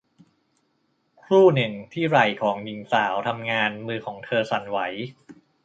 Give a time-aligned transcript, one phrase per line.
[1.23, 4.77] ครู่หนึ่งที่ไหล่ของหญิงสาวทำงานมือของเธอสั่นไหว